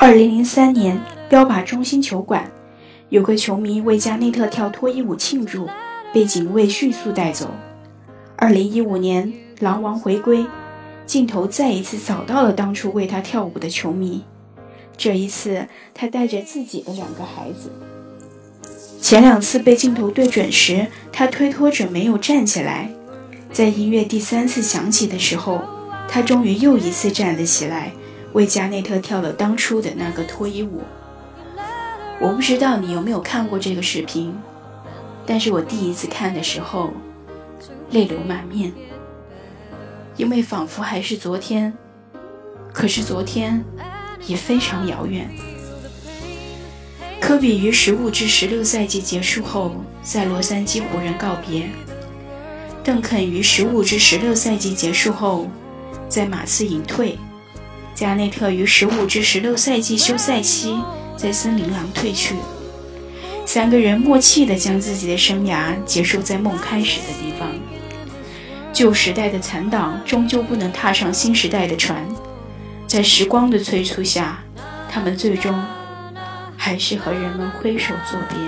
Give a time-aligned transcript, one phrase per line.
[0.00, 0.96] 二零零三年，
[1.28, 2.48] 标靶中心球馆
[3.08, 5.68] 有个球迷为加内特跳脱衣舞庆祝，
[6.14, 7.50] 被警卫迅速带走。
[8.36, 10.46] 二零一五年，狼王回归，
[11.04, 14.22] 镜头再一次找到了当初为他跳舞的球迷。
[14.96, 17.68] 这一次，他带着自己的两个孩子。
[19.02, 22.88] 前两次被镜头对准时，他推脱着没有站起来。
[23.52, 25.60] 在音乐第三次响起的时候，
[26.08, 27.90] 他终于又一次站了起来，
[28.32, 30.82] 为加内特跳了当初的那个脱衣舞。
[32.20, 34.34] 我不知道你有没有看过这个视频，
[35.24, 36.92] 但是我第一次看的时候，
[37.90, 38.72] 泪流满面，
[40.16, 41.72] 因为仿佛还是昨天，
[42.72, 43.64] 可是昨天
[44.26, 45.30] 也非常遥远。
[47.20, 51.68] 科比于十五至十六赛季结束后，在洛杉矶湖人告别。
[52.82, 55.46] 邓肯于十五至十六赛季结束后，
[56.08, 57.18] 在马刺隐退；
[57.98, 60.80] 加内特于十五至十六赛季休赛期
[61.16, 62.36] 在森林狼退去。
[63.44, 67.48] 三个人默契地将自己的生涯结束在梦开始的地方。
[68.72, 72.06] 旧时代的残党终究不能踏上新时代的船，
[72.86, 74.44] 在时光的催促下，
[74.88, 75.60] 他们最终
[76.56, 78.38] 还是和人们挥手作别。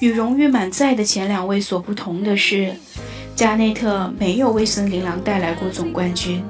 [0.00, 2.74] 与荣誉满载的前两位所不同的是，
[3.36, 6.42] 加内特没有为森林狼带来过总冠军。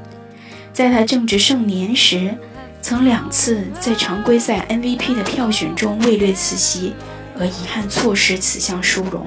[0.74, 2.36] 在他正值盛年时，
[2.82, 6.92] 曾两次在常规赛 MVP 的票选中位列次席，
[7.38, 9.24] 而遗憾错失此项殊荣；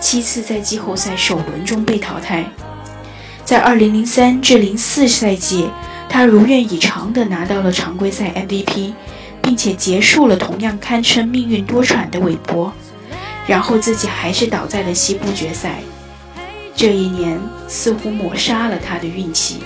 [0.00, 2.46] 七次在季后赛首轮中被淘汰。
[3.44, 5.68] 在2003至04赛季，
[6.08, 8.94] 他如愿以偿地拿到了常规赛 MVP，
[9.42, 12.72] 并且结束了同样堪称命运多舛的韦伯。
[13.46, 15.82] 然后自己还是倒在了西部决赛，
[16.74, 17.38] 这一年
[17.68, 19.58] 似乎抹杀了他的运气。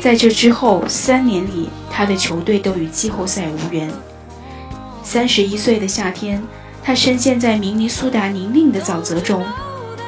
[0.00, 3.90] 在这之后三年里，他的球队都与季后赛无缘。
[5.02, 6.42] 三十一岁的夏天，
[6.82, 9.44] 他深陷在明尼苏达泥泞的沼泽中，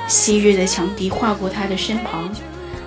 [0.07, 2.31] 昔日的强敌划过他的身旁，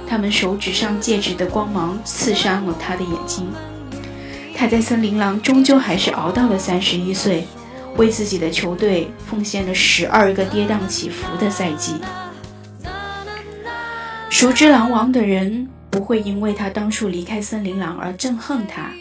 [0.08, 3.48] 他们手指上戒指的光芒刺伤了他的眼睛。
[4.56, 7.48] 他在森林狼终究还是熬到了三十一岁。
[7.98, 11.96] 为自己的球队奉献了十二个跌宕起伏的赛季。
[14.30, 18.92] 熟知狼王的人不会因为他当初离开森林狼而憎恨他，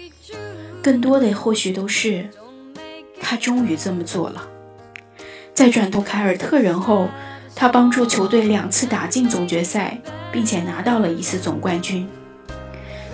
[0.82, 2.28] 更多的或许都是
[3.20, 4.46] 他终于这么做了。
[5.54, 7.08] 在转投凯尔特人后，
[7.54, 9.98] 他帮助球队两次打进总决赛，
[10.32, 12.08] 并且拿到了一次总冠军。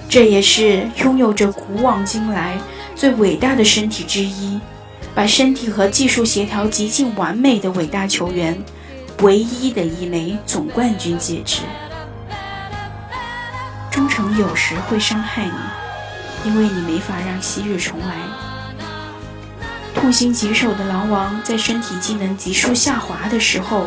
[0.09, 2.59] 这也是拥有着古往今来
[2.95, 4.59] 最伟大的身体之一。
[5.15, 8.55] 把身体和技术协调极尽完美的伟大球员，
[9.23, 11.63] 唯一的一枚总冠军戒指。
[13.97, 18.15] 忠诚有时会伤害你，因为你没法让昔日重来。
[19.95, 23.87] 痛心疾首的狼王在身体机能急速下滑的时候，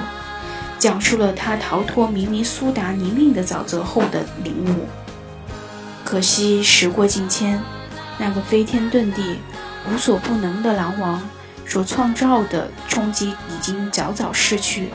[0.80, 4.88] 讲述了他逃脱明尼苏达泥泞的沼泽后的领悟。
[6.04, 7.62] 可惜时过境迁，
[8.18, 9.38] 那个飞天遁地。
[9.90, 11.22] 无所不能的狼王
[11.66, 14.90] 所创造的冲击已经早早逝去，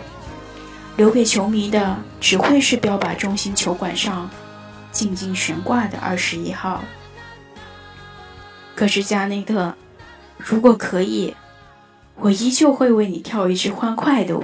[0.96, 4.28] 留给球迷的只会是标靶中心球馆上
[4.94, 6.82] 静静悬挂的二十一号。
[8.74, 9.74] 可是加内特，
[10.38, 11.36] 如果可以，
[12.16, 14.42] 我依旧会为你跳一支欢快的舞。